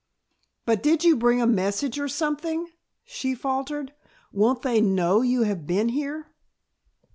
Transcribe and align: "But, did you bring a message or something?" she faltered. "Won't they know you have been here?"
"But, 0.65 0.81
did 0.81 1.03
you 1.03 1.15
bring 1.15 1.43
a 1.43 1.45
message 1.45 1.99
or 1.99 2.07
something?" 2.07 2.71
she 3.03 3.35
faltered. 3.35 3.93
"Won't 4.33 4.63
they 4.63 4.81
know 4.81 5.21
you 5.21 5.43
have 5.43 5.67
been 5.67 5.89
here?" 5.89 6.25